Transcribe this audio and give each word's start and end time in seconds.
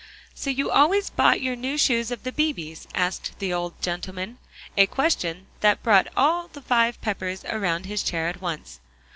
"So 0.33 0.49
you 0.49 0.71
always 0.71 1.11
bought 1.11 1.41
your 1.41 1.55
new 1.55 1.77
shoes 1.77 2.09
of 2.09 2.23
the 2.23 2.31
Beebes?" 2.31 2.87
asked 2.95 3.37
the 3.37 3.53
old 3.53 3.79
gentleman, 3.83 4.39
a 4.75 4.87
question 4.87 5.45
that 5.59 5.83
brought 5.83 6.07
all 6.17 6.47
the 6.47 6.59
five 6.63 6.99
Peppers 7.01 7.45
around 7.45 7.85
his 7.85 8.01
chair 8.01 8.27
at 8.27 8.41
once. 8.41 8.79